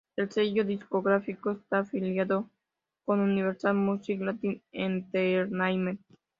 [0.15, 2.49] El sello discográfico está afiliado
[3.05, 6.01] con Universal Music Latin Entertainment.